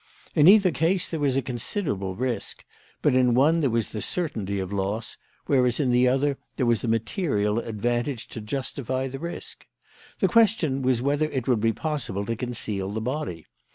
[0.33, 2.65] In either case there was considerable risk,
[3.03, 6.83] but in one there was the certainty of loss, whereas in the other there was
[6.83, 9.67] a material advantage to justify the risk.
[10.17, 13.45] The question was whether it would be possible to conceal the body.